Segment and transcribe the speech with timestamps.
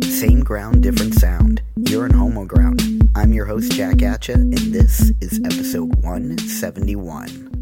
[0.00, 1.60] Same ground, different sound.
[1.76, 3.10] You're in Homoground.
[3.14, 7.61] I'm your host, Jack Atcha, and this is episode 171.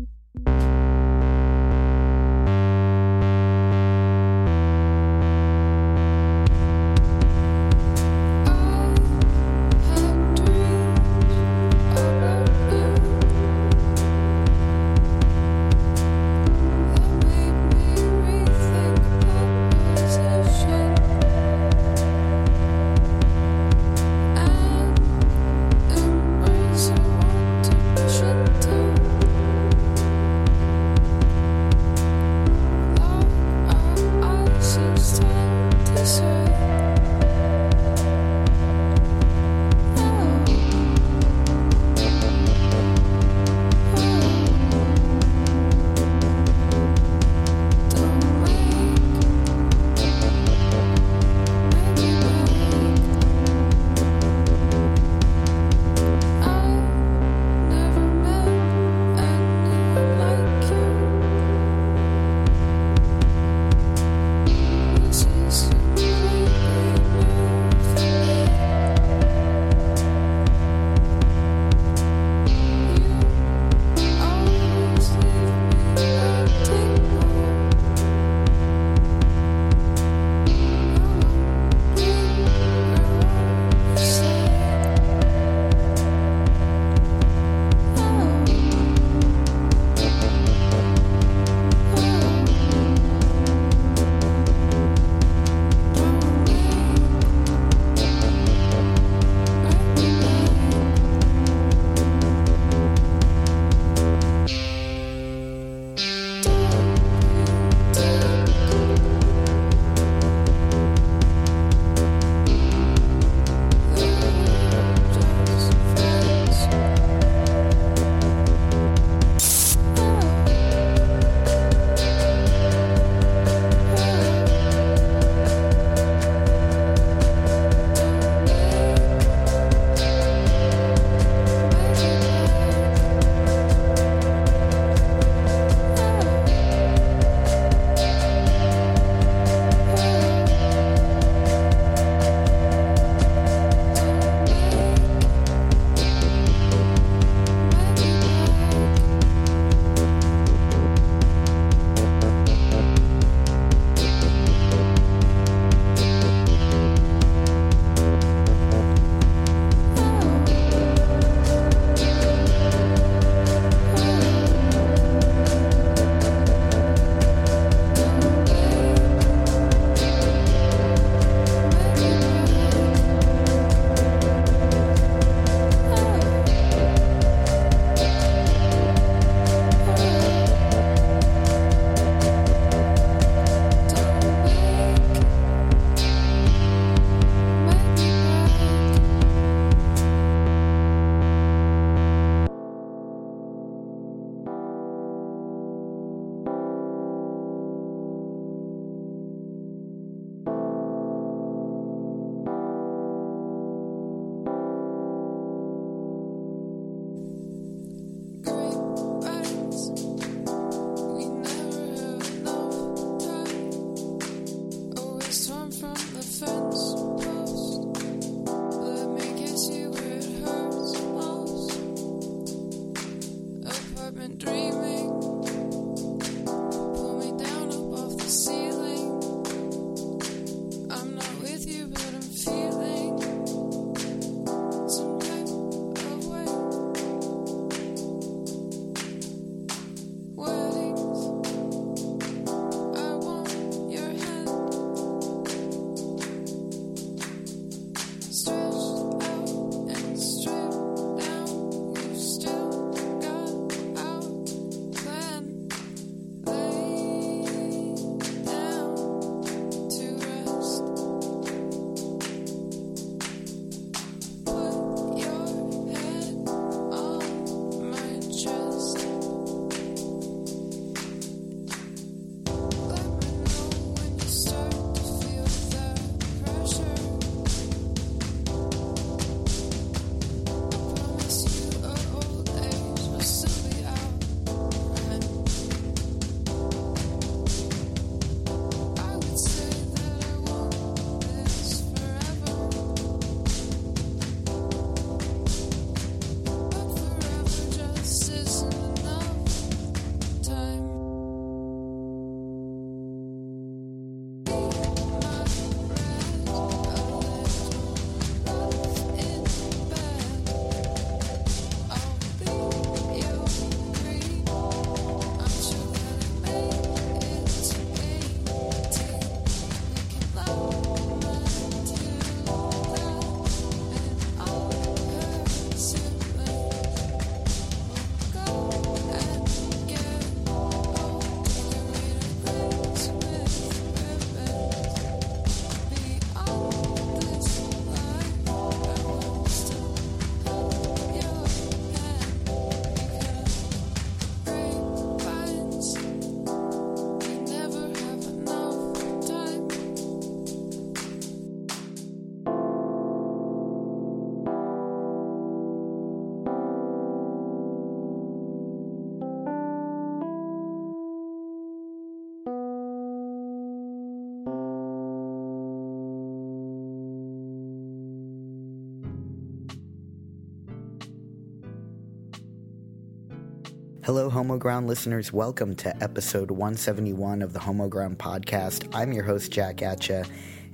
[374.03, 375.31] Hello, Homoground listeners.
[375.31, 378.89] Welcome to episode 171 of the Homoground podcast.
[378.95, 380.27] I'm your host, Jack Atcha,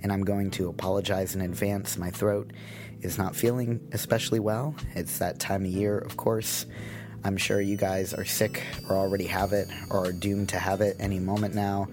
[0.04, 1.98] and I'm going to apologize in advance.
[1.98, 2.52] My throat
[3.02, 4.76] is not feeling especially well.
[4.94, 6.66] It's that time of year, of course.
[7.24, 10.80] I'm sure you guys are sick or already have it or are doomed to have
[10.80, 11.88] it any moment now.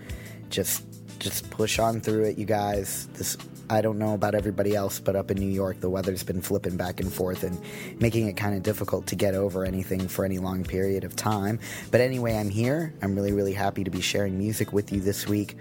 [0.52, 0.84] Just
[1.24, 3.08] just push on through it, you guys.
[3.14, 3.38] This
[3.70, 6.76] I don't know about everybody else, but up in New York, the weather's been flipping
[6.76, 7.58] back and forth and
[8.00, 11.60] making it kind of difficult to get over anything for any long period of time.
[11.90, 12.94] But anyway, I'm here.
[13.02, 15.58] I'm really, really happy to be sharing music with you this week.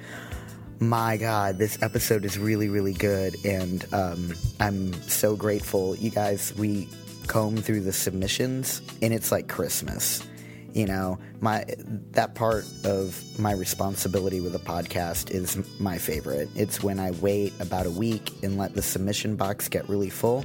[0.81, 5.95] My God, this episode is really, really good, and um, I'm so grateful.
[5.95, 6.89] You guys, we
[7.29, 10.25] comb through the submissions, and it's like Christmas
[10.73, 11.65] you know my
[12.13, 16.49] that part of my responsibility with a podcast is my favorite.
[16.55, 20.45] It's when i wait about a week and let the submission box get really full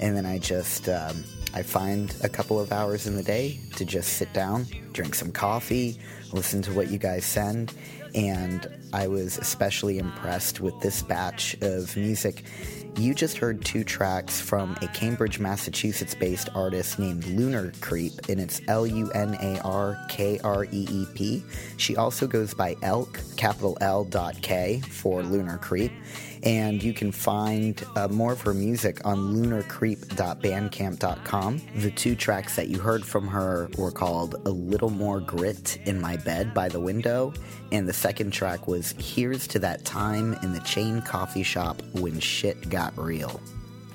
[0.00, 3.84] and then i just um, i find a couple of hours in the day to
[3.84, 5.98] just sit down drink some coffee
[6.32, 7.72] listen to what you guys send.
[8.14, 12.44] And i was especially impressed with this batch of music
[12.96, 18.40] you just heard two tracks from a Cambridge, Massachusetts based artist named Lunar Kreep, and
[18.40, 21.44] it's L U N A R K R E E P.
[21.76, 25.92] She also goes by Elk, capital L dot K for Lunar Kreep.
[26.44, 31.62] And you can find uh, more of her music on lunarkreep.bandcamp.com.
[31.76, 35.98] The two tracks that you heard from her were called A Little More Grit in
[36.00, 37.32] My Bed by the Window,
[37.72, 42.20] and the second track was Here's to That Time in the Chain Coffee Shop When
[42.20, 43.40] Shit Got Real.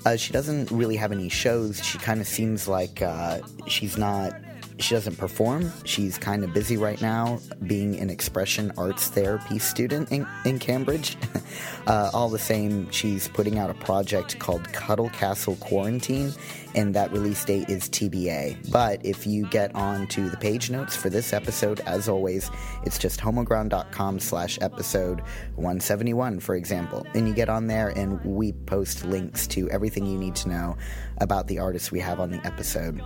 [0.04, 1.84] Uh, she doesn't really have any shows.
[1.84, 3.38] She kind of seems like uh,
[3.68, 4.34] she's not
[4.80, 5.72] she doesn't perform.
[5.84, 11.16] She's kind of busy right now being an expression arts therapy student in, in Cambridge.
[11.86, 16.32] uh, all the same, she's putting out a project called Cuddle Castle Quarantine,
[16.74, 18.70] and that release date is TBA.
[18.70, 22.50] But if you get on to the page notes for this episode, as always,
[22.84, 25.20] it's just homoground.com slash episode
[25.56, 27.06] 171, for example.
[27.14, 30.76] And you get on there, and we post links to everything you need to know
[31.18, 33.02] about the artists we have on the episode.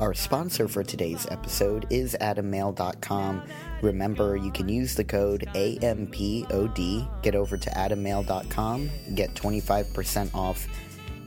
[0.00, 3.42] Our sponsor for today's episode is AdamMale.com.
[3.82, 7.22] Remember, you can use the code AMPOD.
[7.22, 10.66] Get over to AdamMale.com, get 25% off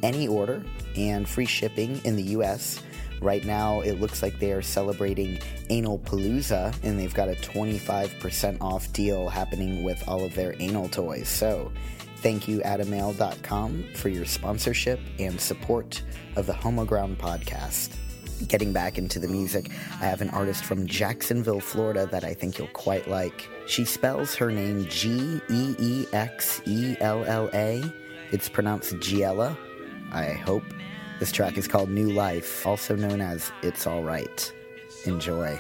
[0.02, 0.64] any order
[0.96, 2.82] and free shipping in the US.
[3.22, 5.38] Right now, it looks like they are celebrating
[5.70, 10.90] Anal Palooza, and they've got a 25% off deal happening with all of their anal
[10.90, 11.30] toys.
[11.30, 11.72] So,
[12.18, 16.02] thank you, AdamMale.com, for your sponsorship and support
[16.36, 17.96] of the Homoground podcast
[18.48, 19.70] getting back into the music,
[20.02, 23.50] I have an artist from Jacksonville, Florida that I think you'll quite like.
[23.68, 27.84] She spells her name G E E X E L L A.
[28.32, 29.58] It's pronounced Giella,
[30.12, 30.64] I hope.
[31.20, 34.52] This track is called New Life, also known as It's Alright.
[35.06, 35.60] Enjoy.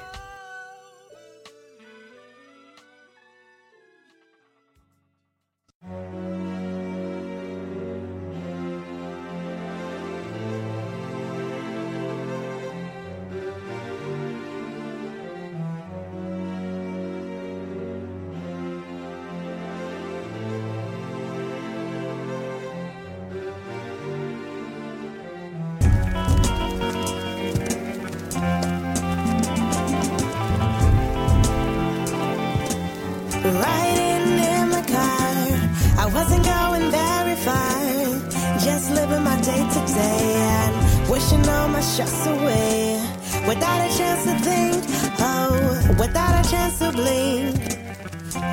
[33.44, 35.36] Riding in my car,
[36.00, 37.84] I wasn't going very far.
[38.60, 43.02] Just living my day to day and wishing all my stress away.
[43.46, 44.84] Without a chance to think,
[45.20, 47.60] oh, without a chance to blink.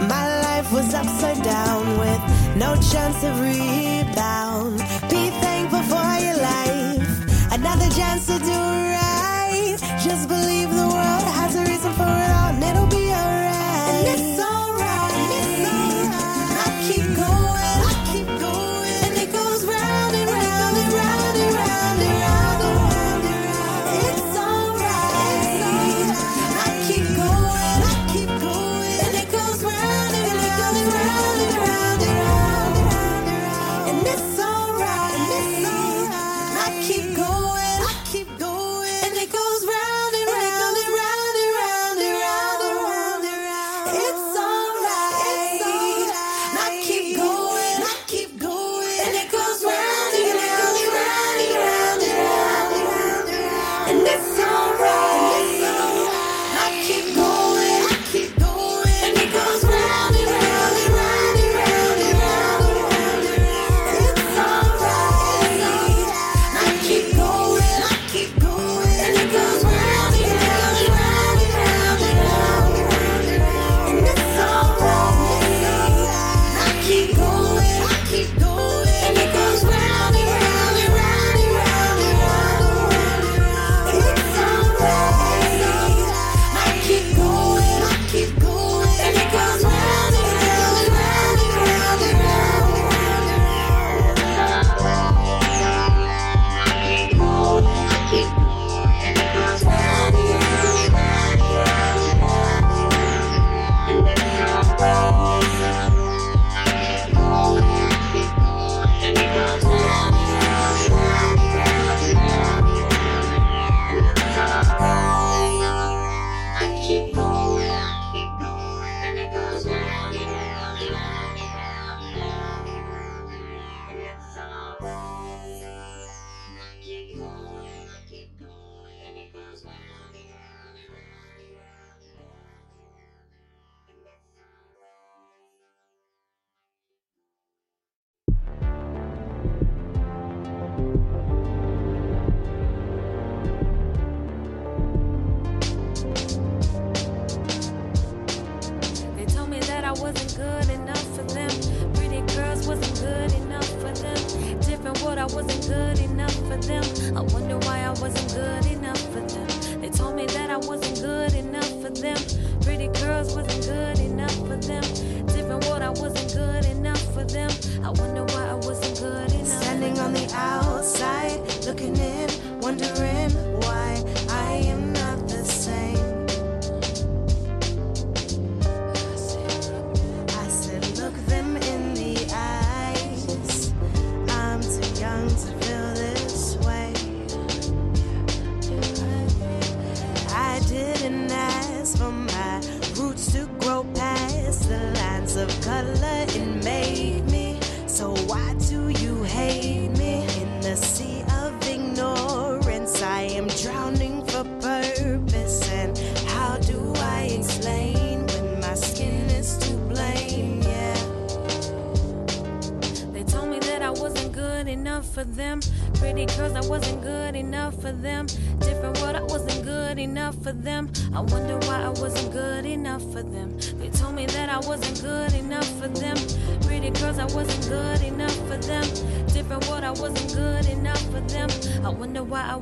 [0.08, 2.22] My life was upside down with
[2.56, 4.78] no chance of rebound.
[5.08, 8.99] Be thankful for your life, another chance to do right.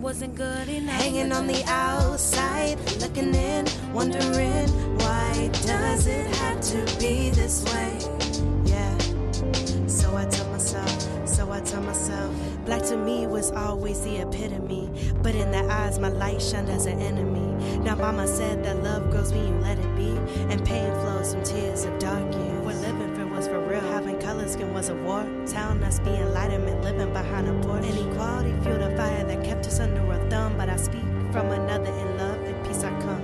[0.09, 0.95] Wasn't good enough.
[1.03, 4.67] Hanging on the outside, looking in, wondering
[5.01, 7.93] why does it have to be this way?
[8.65, 8.97] Yeah.
[9.87, 12.35] So I tell myself, so I tell myself,
[12.65, 14.89] black to me was always the epitome.
[15.23, 17.47] But in their eyes, my light shined as an enemy.
[17.81, 20.17] Now mama said that love grows when you let it be,
[20.51, 22.65] and pain flows from tears of dark years.
[22.65, 25.23] What living for was for real, having color skin was a war.
[25.47, 27.85] Telling us be enlightenment, living behind a porch.
[27.85, 28.88] Inequality fueled
[29.39, 30.57] that kept us under a thumb.
[30.57, 31.03] But I speak
[31.33, 33.23] from another in love and peace I come.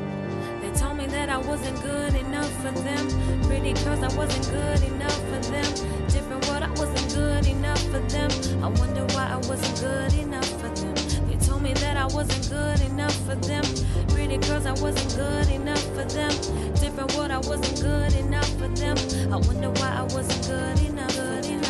[0.61, 3.09] They told me that I wasn't good enough for them.
[3.43, 5.69] Pretty girls, I wasn't good enough for them.
[6.09, 8.31] Different world, I wasn't good enough for them.
[8.63, 10.95] I wonder why I wasn't good enough for them.
[11.29, 13.65] They told me that I wasn't good enough for them.
[14.09, 16.33] Pretty girls, I wasn't good enough for them.
[16.75, 18.97] Different world, I wasn't good enough for them.
[19.33, 21.64] I wonder why I wasn't good enough, good enough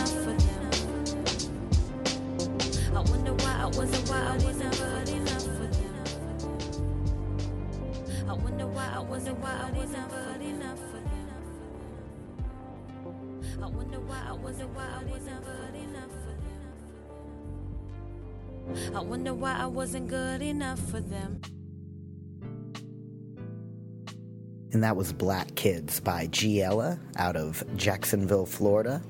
[3.64, 6.04] I wonder why I wasn't, good enough for them.
[8.28, 11.30] I wonder why I wasn't, why I wasn't good enough for them.
[18.94, 21.40] I wonder why I wasn't good enough for them.
[24.72, 29.00] And that was Black Kids by Giella out of Jacksonville, Florida.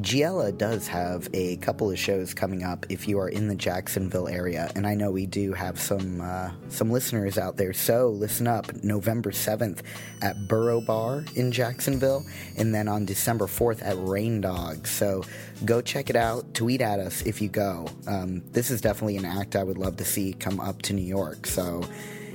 [0.00, 4.28] Giella does have a couple of shows coming up if you are in the Jacksonville
[4.28, 7.72] area, and I know we do have some uh, some listeners out there.
[7.72, 9.82] So listen up, November seventh
[10.22, 12.24] at Burro Bar in Jacksonville,
[12.56, 14.86] and then on December fourth at Rain Dog.
[14.86, 15.22] So
[15.64, 16.54] go check it out.
[16.54, 17.86] Tweet at us if you go.
[18.06, 21.02] Um, this is definitely an act I would love to see come up to New
[21.02, 21.46] York.
[21.46, 21.82] So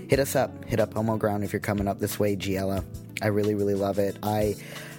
[0.10, 0.66] hit us up.
[0.66, 2.84] Hit up Homoground if you're coming up this way, Giella.
[3.22, 4.18] I really, really love it.
[4.22, 4.56] I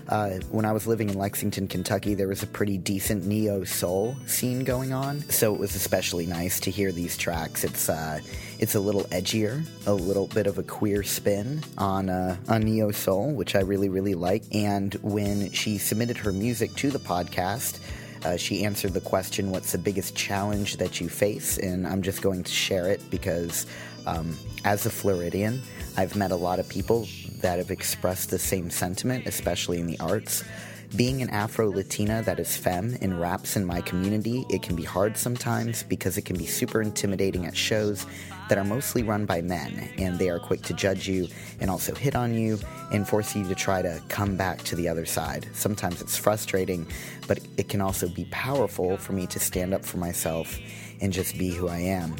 [0.08, 4.16] uh, when I was living in Lexington, Kentucky, there was a pretty decent neo soul
[4.26, 7.64] scene going on, so it was especially nice to hear these tracks.
[7.64, 8.20] It's uh,
[8.58, 13.32] it's a little edgier, a little bit of a queer spin on uh, neo soul,
[13.32, 14.44] which I really, really like.
[14.52, 17.78] And when she submitted her music to the podcast.
[18.24, 21.58] Uh, she answered the question, What's the biggest challenge that you face?
[21.58, 23.66] And I'm just going to share it because,
[24.06, 25.62] um, as a Floridian,
[25.98, 27.08] I've met a lot of people
[27.40, 30.44] that have expressed the same sentiment, especially in the arts.
[30.94, 34.84] Being an Afro Latina that is femme and raps in my community, it can be
[34.84, 38.06] hard sometimes because it can be super intimidating at shows
[38.48, 41.26] that are mostly run by men, and they are quick to judge you
[41.60, 42.58] and also hit on you
[42.92, 45.48] and force you to try to come back to the other side.
[45.54, 46.86] Sometimes it's frustrating,
[47.26, 50.58] but it can also be powerful for me to stand up for myself
[51.00, 52.14] and just be who I am.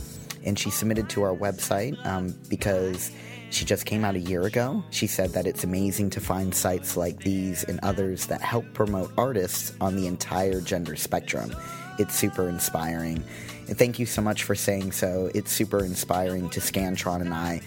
[0.45, 3.13] And she submitted to our website um, because
[3.51, 4.83] she just came out a year ago.
[4.91, 9.13] She said that it's amazing to find sites like these and others that help promote
[9.17, 11.55] artists on the entire gender spectrum.
[11.99, 13.23] It's super inspiring.
[13.69, 15.31] And thank you so much for saying so.
[15.35, 17.61] It's super inspiring to Scantron and I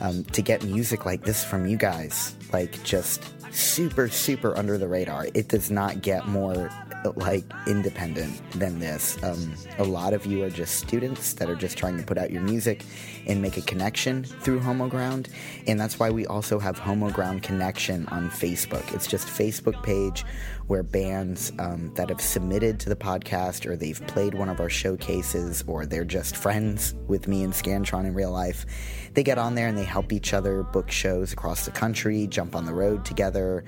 [0.00, 2.34] um, to get music like this from you guys.
[2.52, 5.26] Like, just super, super under the radar.
[5.34, 6.70] It does not get more
[7.16, 9.22] like independent than this.
[9.22, 12.30] Um, a lot of you are just students that are just trying to put out
[12.30, 12.84] your music
[13.30, 15.28] and make a connection through Homoground,
[15.68, 18.92] and that's why we also have Homoground Connection on Facebook.
[18.92, 20.24] It's just Facebook page
[20.66, 24.68] where bands um, that have submitted to the podcast or they've played one of our
[24.68, 28.66] showcases or they're just friends with me and Scantron in real life,
[29.14, 32.56] they get on there and they help each other book shows across the country, jump
[32.56, 33.64] on the road together.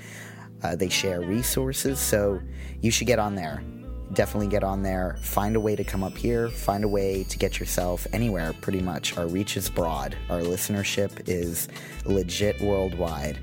[0.64, 2.40] Uh, they share resources, so
[2.80, 3.62] you should get on there.
[4.12, 5.16] Definitely get on there.
[5.22, 6.48] Find a way to come up here.
[6.48, 9.16] Find a way to get yourself anywhere, pretty much.
[9.16, 10.16] Our reach is broad.
[10.28, 11.68] Our listenership is
[12.04, 13.38] legit worldwide.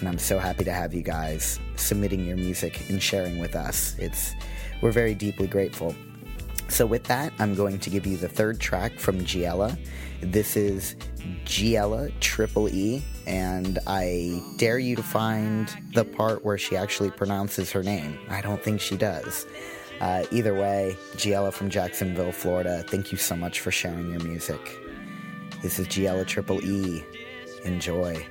[0.00, 3.96] And I'm so happy to have you guys submitting your music and sharing with us.
[3.98, 4.34] It's
[4.80, 5.94] we're very deeply grateful.
[6.68, 9.76] So with that, I'm going to give you the third track from Giella.
[10.20, 10.96] This is
[11.44, 17.72] Giella Triple E, and I dare you to find the part where she actually pronounces
[17.72, 18.18] her name.
[18.28, 19.46] I don't think she does.
[20.00, 24.78] Uh, either way, Giella from Jacksonville, Florida, thank you so much for sharing your music.
[25.60, 27.04] This is Giella Triple E.
[27.64, 28.24] Enjoy.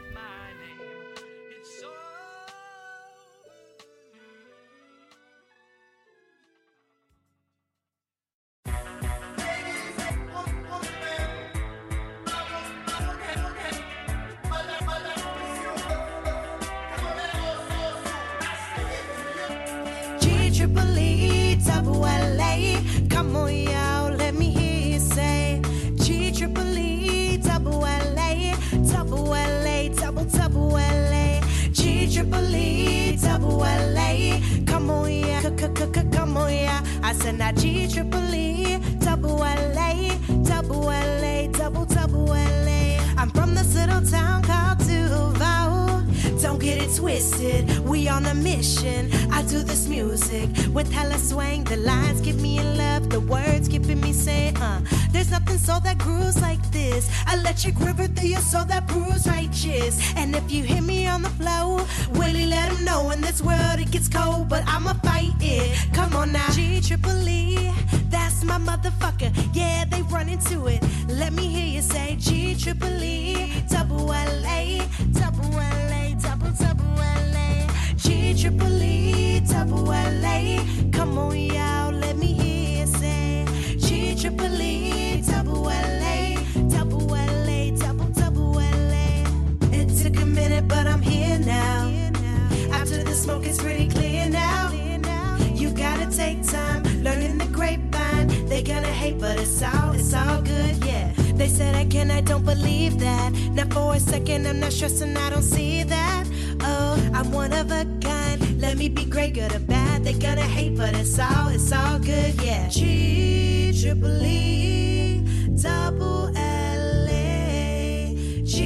[103.77, 106.25] For a second, I'm not stressing, I don't see that.
[106.61, 108.59] Oh, I'm one of a kind.
[108.59, 110.03] Let me be great, good or bad.
[110.03, 112.67] They're gonna hate, but it's all, it's all good, yeah.
[112.69, 115.21] G triple E
[115.61, 118.57] double L A G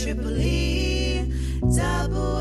[0.00, 1.26] triple E
[1.76, 2.38] double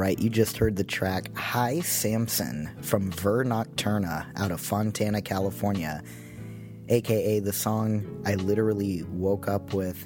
[0.00, 6.02] right, you just heard the track Hi Samson from Ver Nocturna out of Fontana, California,
[6.88, 10.02] aka the song I literally woke up with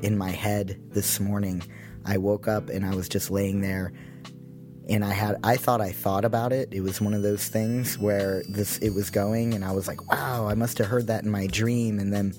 [0.00, 1.60] in my head this morning.
[2.04, 3.92] I woke up and I was just laying there
[4.88, 6.68] and I had I thought I thought about it.
[6.70, 10.08] It was one of those things where this it was going and I was like,
[10.08, 12.32] "Wow, I must have heard that in my dream." And then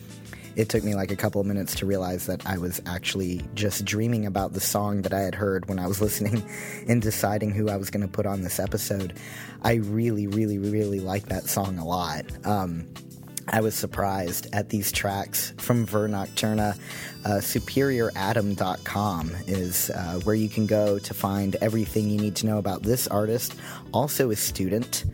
[0.58, 3.86] it took me like a couple of minutes to realize that I was actually just
[3.86, 6.44] dreaming about the song that I had heard when I was listening
[6.88, 9.14] and deciding who I was going to put on this episode.
[9.62, 12.26] I really, really, really like that song a lot.
[12.44, 12.88] Um,
[13.50, 16.78] I was surprised at these tracks from Ver Nocturna.
[17.24, 22.58] Uh, SuperiorAtom.com is uh, where you can go to find everything you need to know
[22.58, 23.56] about this artist.
[23.94, 25.06] Also, a student.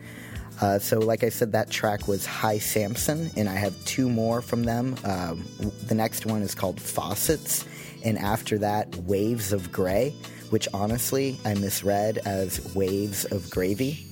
[0.60, 4.40] Uh, so, like I said, that track was High Samson, and I have two more
[4.40, 4.96] from them.
[5.04, 5.44] Um,
[5.86, 7.64] the next one is called Faucets,
[8.04, 10.10] and after that, Waves of Gray,
[10.50, 14.06] which honestly I misread as Waves of Gravy,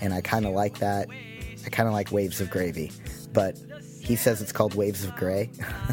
[0.00, 1.08] and I kind of like that.
[1.64, 2.90] I kind of like Waves of Gravy,
[3.32, 3.56] but
[4.00, 5.50] he says it's called Waves of Gray.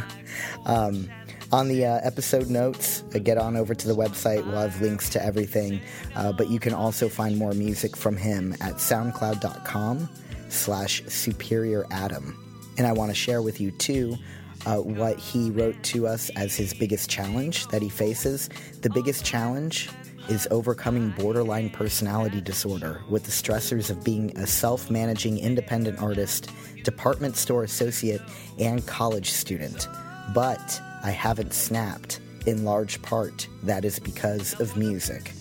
[0.65, 1.09] um,
[1.55, 4.45] on the uh, episode notes, uh, get on over to the website.
[4.45, 5.79] We'll have links to everything.
[6.13, 10.09] Uh, but you can also find more music from him at soundcloud.com
[10.49, 12.37] slash superior atom.
[12.77, 14.17] And I want to share with you, too,
[14.65, 18.49] uh, what he wrote to us as his biggest challenge that he faces.
[18.81, 19.89] The biggest challenge
[20.27, 26.49] is overcoming borderline personality disorder with the stressors of being a self managing independent artist,
[26.83, 28.19] department store associate,
[28.59, 29.87] and college student.
[30.33, 32.19] But I haven't snapped.
[32.47, 35.31] In large part, that is because of music.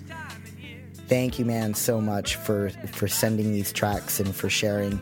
[1.08, 4.98] Thank you, man, so much for for sending these tracks and for sharing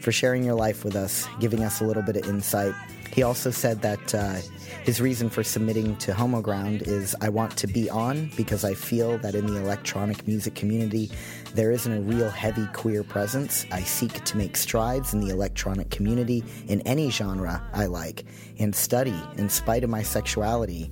[0.00, 2.74] for sharing your life with us, giving us a little bit of insight.
[3.12, 4.36] He also said that uh,
[4.82, 9.18] his reason for submitting to Homoground is I want to be on because I feel
[9.18, 11.10] that in the electronic music community
[11.54, 13.66] there isn't a real heavy queer presence.
[13.72, 18.24] I seek to make strides in the electronic community in any genre I like
[18.58, 20.90] and study in spite of my sexuality.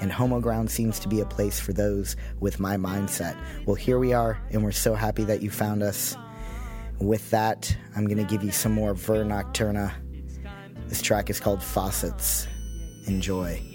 [0.00, 3.36] And Homoground seems to be a place for those with my mindset.
[3.66, 6.16] Well, here we are, and we're so happy that you found us.
[6.98, 9.92] With that, I'm going to give you some more Ver Nocturna.
[10.88, 12.46] This track is called Faucets.
[13.06, 13.71] Enjoy.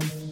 [0.00, 0.27] Thank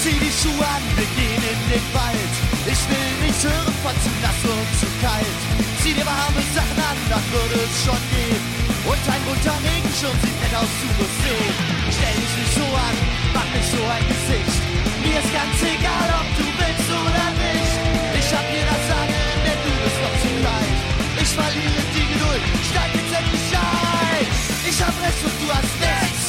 [0.00, 2.34] zu an, wir gehen in den Wald.
[2.64, 5.40] Ich will nicht hören von zu nass und zu kalt.
[5.84, 8.40] Zieh dir warme Sachen an, dann würde es schon gehen.
[8.88, 11.54] Und ein bunter Regenschirm sieht nett aus zu sehen.
[11.92, 12.96] Stell dich nicht so an,
[13.36, 14.60] mach nicht so ein Gesicht.
[15.04, 17.76] Mir ist ganz egal, ob du willst oder nicht.
[18.24, 20.72] Ich hab hier das Sagen, denn du bist noch zu klein.
[21.20, 24.24] Ich verliere die Geduld, steig jetzt endlich ein.
[24.64, 26.24] Ich hab recht und du hast nichts.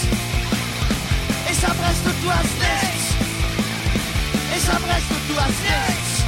[1.55, 2.60] Ich hab recht und du hast nichts.
[4.71, 6.23] Hab recht und du hast nichts.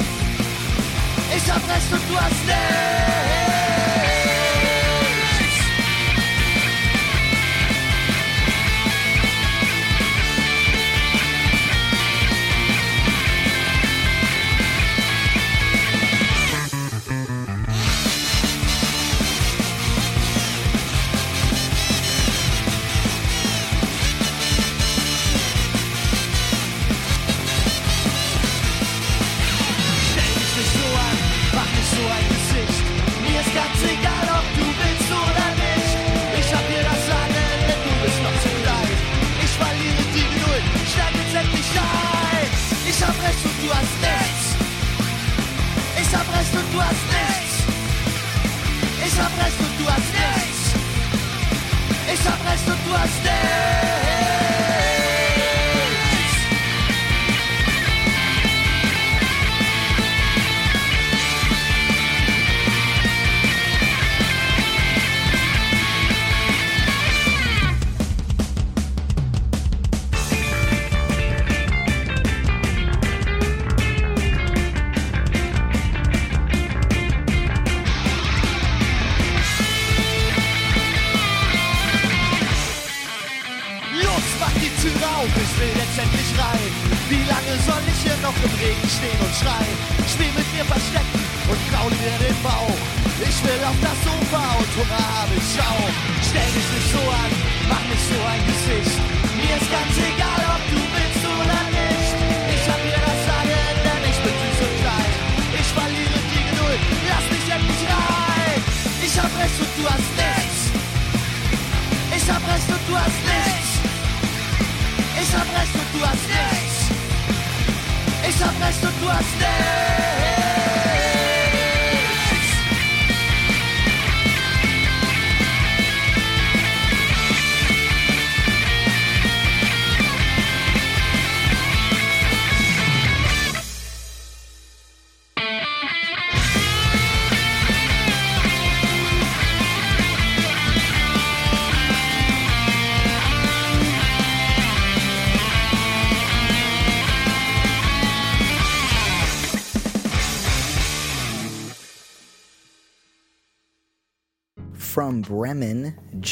[1.34, 3.33] Ich hab recht und du hast nichts.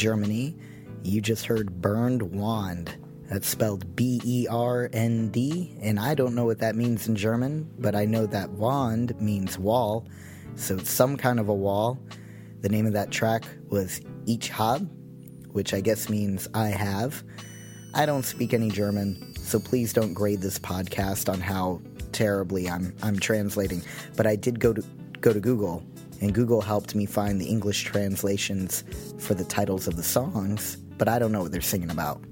[0.03, 0.53] Germany,
[1.03, 2.93] you just heard Bernd Wand.
[3.29, 7.15] That's spelled B E R N D, and I don't know what that means in
[7.15, 10.05] German, but I know that Wand means wall,
[10.55, 11.97] so it's some kind of a wall.
[12.59, 14.91] The name of that track was Ich hab,
[15.53, 17.23] which I guess means I have.
[17.93, 21.79] I don't speak any German, so please don't grade this podcast on how
[22.11, 23.81] terribly I'm I'm translating.
[24.17, 24.83] But I did go to
[25.21, 25.81] go to Google,
[26.23, 28.85] and Google helped me find the English translations
[29.19, 32.23] for the titles of the songs, but I don't know what they're singing about.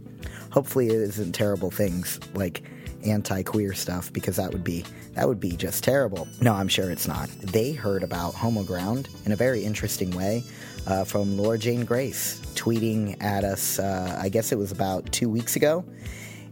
[0.49, 2.63] Hopefully it isn't terrible things like
[3.05, 6.25] anti-queer stuff because that would be that would be just terrible.
[6.39, 7.29] No, I'm sure it's not.
[7.41, 10.43] They heard about Homoground in a very interesting way
[10.87, 13.77] uh, from Laura Jane Grace tweeting at us.
[13.77, 15.83] Uh, I guess it was about two weeks ago,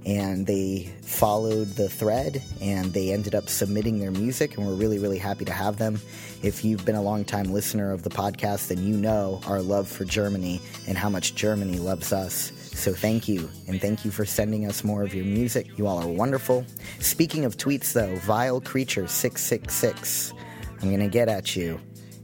[0.05, 4.99] and they followed the thread and they ended up submitting their music and we're really
[4.99, 5.99] really happy to have them.
[6.41, 9.87] If you've been a long time listener of the podcast then you know our love
[9.87, 12.51] for germany and how much germany loves us.
[12.73, 15.77] So thank you and thank you for sending us more of your music.
[15.77, 16.65] You all are wonderful.
[16.99, 20.33] Speaking of tweets though vile creature 666
[20.81, 21.79] i'm gonna get at you.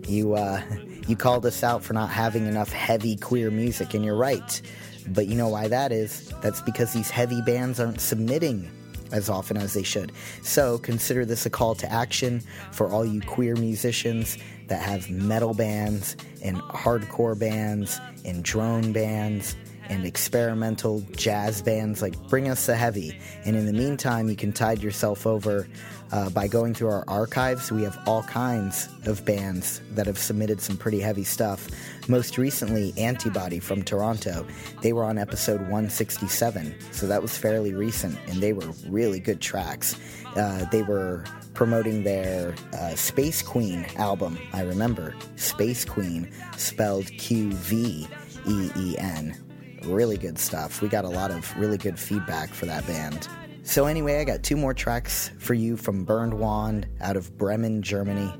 [0.07, 0.61] You uh
[1.07, 4.61] you called us out for not having enough heavy queer music and you're right
[5.07, 6.31] but you know why that is?
[6.41, 8.69] That's because these heavy bands aren't submitting
[9.11, 10.11] as often as they should.
[10.41, 12.41] So consider this a call to action
[12.71, 14.37] for all you queer musicians
[14.67, 19.55] that have metal bands and hardcore bands and drone bands
[19.89, 23.17] and experimental jazz bands like Bring Us the Heavy.
[23.45, 25.67] And in the meantime, you can tide yourself over
[26.11, 27.71] uh, by going through our archives.
[27.71, 31.67] We have all kinds of bands that have submitted some pretty heavy stuff.
[32.07, 34.45] Most recently, Antibody from Toronto.
[34.81, 39.41] They were on episode 167, so that was fairly recent, and they were really good
[39.41, 39.95] tracks.
[40.35, 44.37] Uh, they were promoting their uh, Space Queen album.
[44.53, 48.07] I remember Space Queen, spelled Q V
[48.47, 49.35] E E N.
[49.83, 50.81] Really good stuff.
[50.81, 53.27] We got a lot of really good feedback for that band.
[53.67, 57.81] So, anyway, I got two more tracks for you from Bernd Wand out of Bremen,
[57.81, 58.31] Germany.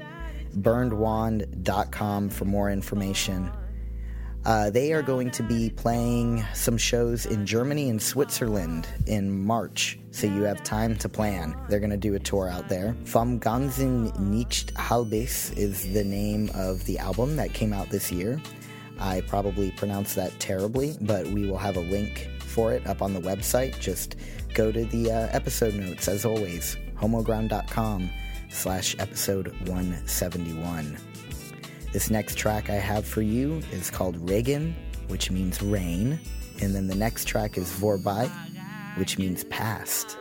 [0.55, 3.51] BerndWand.com for more information.
[4.45, 9.97] Uh, they are going to be playing some shows in Germany and Switzerland in March,
[10.11, 11.59] so you have time to plan.
[11.69, 12.95] They're going to do a tour out there.
[13.05, 18.39] Vom Ganzen nicht halbes is the name of the album that came out this year.
[18.99, 23.15] I probably pronounced that terribly, but we will have a link for it up on
[23.15, 23.77] the website.
[23.79, 24.15] Just
[24.55, 28.09] go to the uh, episode notes, as always, homoground.com
[28.49, 30.97] slash episode 171.
[31.91, 34.75] This next track I have for you is called Regen,
[35.09, 36.19] which means rain,
[36.61, 38.31] and then the next track is Vorbei,
[38.97, 40.17] which means past.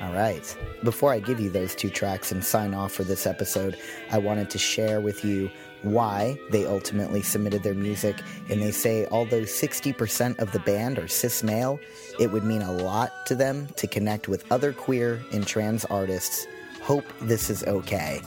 [0.00, 0.56] All right.
[0.84, 3.76] Before I give you those two tracks and sign off for this episode,
[4.10, 5.50] I wanted to share with you
[5.82, 8.20] why they ultimately submitted their music.
[8.50, 11.78] And they say, although 60% of the band are cis male,
[12.18, 16.46] it would mean a lot to them to connect with other queer and trans artists.
[16.82, 18.20] Hope this is okay.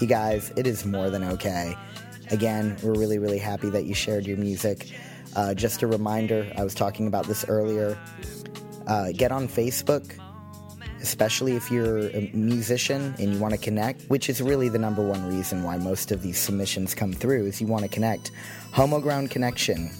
[0.00, 1.76] You guys, it is more than okay.
[2.30, 4.88] Again, we're really, really happy that you shared your music.
[5.36, 7.98] Uh, just a reminder, I was talking about this earlier.
[8.86, 10.18] Uh, get on Facebook,
[11.04, 15.06] especially if you're a musician and you want to connect, which is really the number
[15.06, 18.30] one reason why most of these submissions come through is you want to connect.
[18.72, 19.90] Homoground Connection.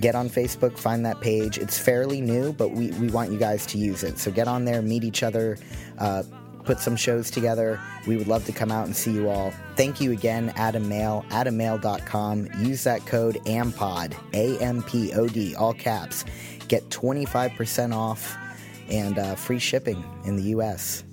[0.00, 1.58] Get on Facebook, find that page.
[1.58, 4.18] It's fairly new, but we, we want you guys to use it.
[4.18, 5.58] So get on there, meet each other,
[5.98, 6.22] uh,
[6.64, 7.78] put some shows together.
[8.06, 9.52] We would love to come out and see you all.
[9.76, 12.48] Thank you again, Adam Male, adammale.com.
[12.60, 16.24] Use that code AMPOD, A M P O D, all caps.
[16.68, 18.38] Get 25% off
[18.88, 21.04] and uh, free shipping in the U.S.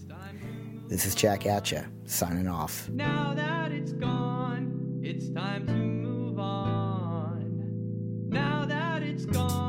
[0.88, 2.88] This is Jack Atcha signing off.
[2.90, 8.30] Now that it's gone, it's time to move on.
[8.30, 9.65] Now that it's gone,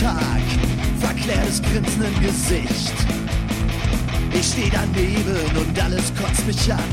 [0.00, 0.44] Tag,
[1.00, 2.92] verklärtes Grinsen im Gesicht.
[4.30, 6.84] Ich steh daneben und alles kotzt mich an.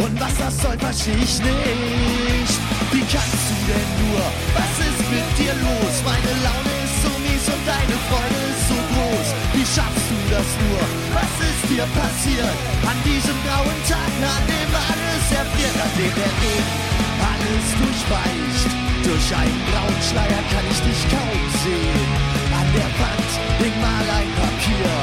[0.00, 2.56] Und was das soll, versteh ich nicht.
[2.88, 4.24] Wie kannst du denn nur?
[4.56, 5.94] Was ist mit dir los?
[6.08, 9.28] Meine Laune ist so mies und deine Freude ist so groß.
[9.52, 10.82] Wie schaffst du das nur?
[11.12, 12.56] Was ist dir passiert?
[12.88, 17.11] An diesem grauen Tag, an dem alles erfriert, an dem der Regen
[17.42, 18.70] alles durchweicht.
[19.02, 22.08] Durch einen grauen Schleier kann ich dich kaum sehen.
[22.54, 24.94] An der Wand hing mal ein Papier.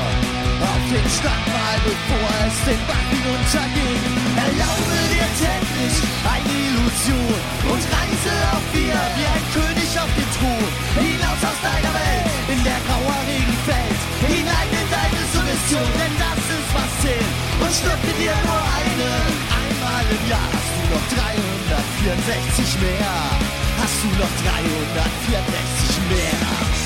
[0.59, 4.03] Auf dem stand mal, bevor es den Bach hinunterging.
[4.39, 7.39] Erlaube dir täglich eine Illusion
[7.71, 10.71] und reise auf dir wie ein König auf den Thron.
[10.99, 14.01] Hinaus aus deiner Welt, in der grauer Regen fällt.
[14.31, 17.35] Hinein in deine Suggestion, denn das ist was zählt.
[17.63, 19.11] Und schlüpfe dir nur eine,
[19.59, 20.58] einmal im Jahr.
[20.91, 23.13] Noch 364 mehr?
[23.77, 26.79] Hast du noch 364 mehr?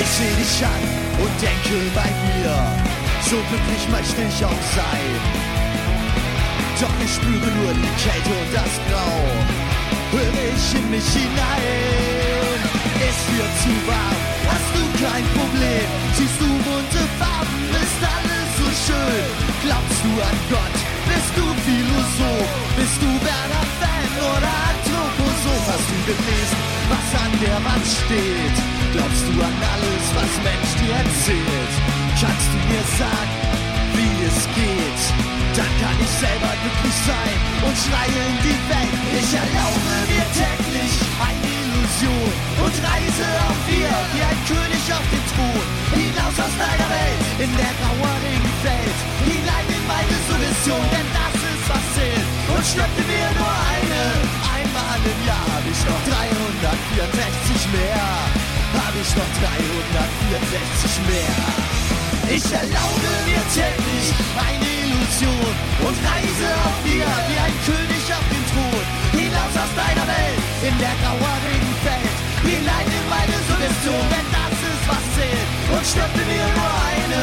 [0.00, 0.84] Ich seh dich an
[1.22, 2.84] und denke bei mir,
[3.30, 5.54] so glücklich möchte ich auch sein.
[6.80, 9.16] Doch ich spüre nur die Kälte und das Grau,
[10.10, 12.58] höre ich in mich hinein.
[12.98, 14.23] Es wird zu warm,
[14.74, 19.26] du kein Problem, siehst du bunte Farben, ist alles so schön.
[19.64, 20.76] Glaubst du an Gott,
[21.08, 25.66] bist du Philosoph, bist du Werner Fan oder Anthroposoph?
[25.70, 26.60] Hast du gelesen,
[26.90, 28.56] was an der Wand steht?
[28.94, 31.74] Glaubst du an alles, was Mensch dir erzählt?
[32.20, 33.36] Kannst du mir sagen,
[33.96, 35.02] wie es geht?
[35.56, 38.98] Dann kann ich selber glücklich sein und schreie in die Welt.
[39.22, 41.63] Ich erlaube mir täglich eine
[41.94, 45.66] Illusion und reise auf wir wie ein König auf den Thron.
[45.94, 51.38] Hinaus aus deiner Welt, in der grauer Regen fällt, hinein in meine Suggestion, denn das
[51.38, 52.26] ist was zählt.
[52.50, 54.02] Und schnappte mir nur eine,
[54.42, 58.06] einmal im Jahr hab ich noch 364 mehr.
[58.74, 61.74] Hab ich noch 364 mehr.
[62.26, 65.54] Ich erlaube mir täglich eine Illusion
[65.86, 68.84] und reise auf dir wie ein König auf den Thron.
[69.12, 71.36] Hinaus aus deiner Welt, in der grauer
[72.44, 75.48] Fällt, hinein in meine Suggestion, denn das ist was zählt.
[75.72, 77.22] Und schnappte mir nur eine,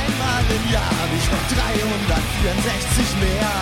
[0.00, 3.52] einmal im Jahr hab ich noch 364 mehr.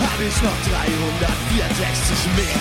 [0.00, 2.60] Hab ich noch 364 mehr.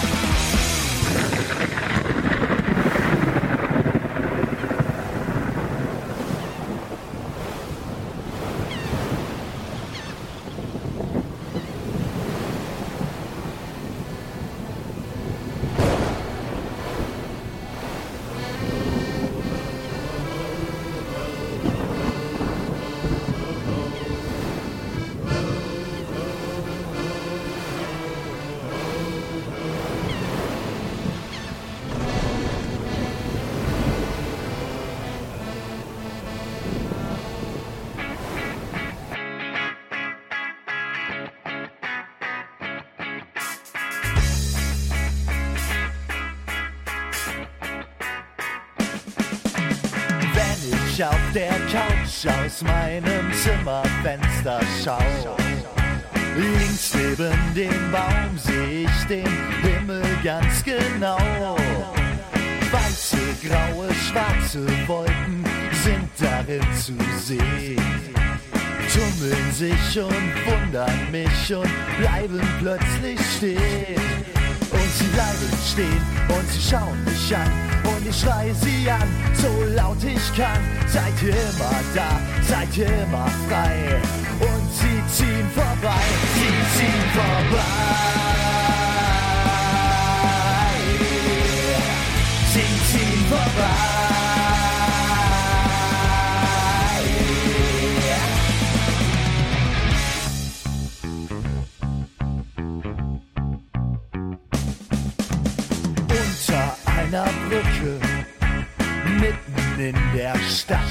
[52.63, 55.35] Meinem Zimmerfenster schau,
[56.35, 59.27] links neben dem Baum seh ich den
[59.61, 61.57] Himmel ganz genau.
[62.71, 65.43] Weiße, graue, schwarze Wolken
[65.83, 67.81] sind darin zu sehen.
[68.93, 74.40] Tummeln sich und wundern mich und bleiben plötzlich stehen.
[74.97, 77.51] Sie bleiben stehen und sie schauen mich an
[77.83, 80.61] und ich schrei sie an, so laut ich kann.
[80.87, 84.01] Seid ihr immer da, seid ihr immer frei
[84.39, 86.03] und sie ziehen vorbei,
[86.35, 88.31] sie ziehen vorbei.
[92.53, 93.70] Sie ziehen vorbei.
[110.51, 110.81] Stadt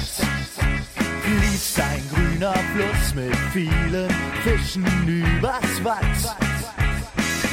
[1.21, 4.09] fließt ein grüner Fluss mit vielen
[4.43, 6.35] Fischen übers Watt.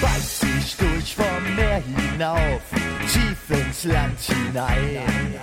[0.00, 2.62] Beißt sich durch vom Meer hinauf,
[3.12, 5.34] tief ins Land hinein.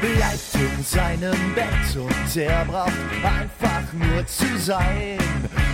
[0.00, 2.92] Bleibt in seinem Bett und er braucht
[3.22, 5.18] einfach nur zu sein.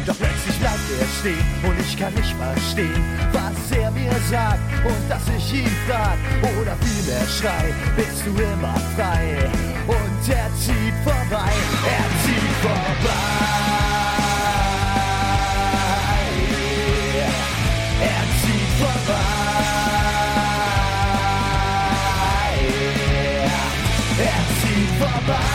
[0.06, 5.08] Doch plötzlich bleibt er stehen und ich kann nicht verstehen, was er mir sagt und
[5.10, 6.16] dass ich ihn frag
[6.60, 9.50] oder vielmehr schrei, bist du immer frei?
[9.88, 11.52] Und er tid for mig,
[11.86, 13.26] er tid for mig.
[18.02, 19.26] Er tid for mig.
[24.18, 25.46] Er tid for mig.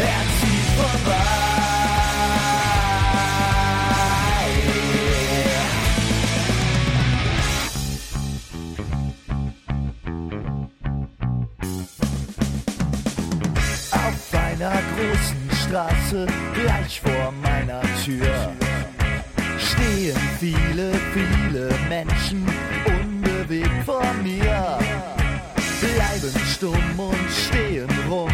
[0.00, 1.65] Er tid for mig.
[15.76, 16.24] Straße
[16.54, 18.50] gleich vor meiner Tür
[19.58, 22.46] stehen viele, viele Menschen
[22.86, 24.78] unbewegt vor mir.
[25.82, 28.30] Bleiben stumm und stehen rum,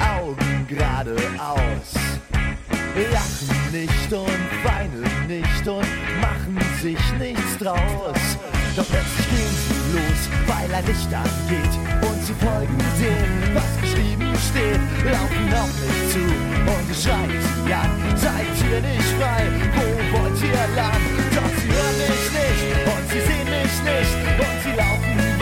[0.00, 1.92] Augen geradeaus.
[3.12, 8.38] Lachen nicht und weinen nicht und machen sich nichts draus.
[8.76, 9.21] Doch plötzlich
[9.92, 16.00] los, weil ein Licht angeht und sie folgen dem, was geschrieben steht, laufen auf mich
[16.12, 17.92] zu und ich schreie sie an.
[18.16, 19.44] Seid ihr nicht frei?
[19.76, 21.02] Wo wollt ihr lang?
[21.36, 25.41] Doch sie hören mich nicht und sie sehen mich nicht und sie laufen